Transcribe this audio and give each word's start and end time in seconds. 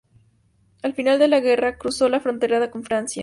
Al 0.81 0.95
final 0.95 1.19
de 1.19 1.27
la 1.27 1.41
guerra, 1.41 1.77
cruzó 1.77 2.09
la 2.09 2.19
frontera 2.21 2.71
con 2.71 2.81
Francia. 2.83 3.19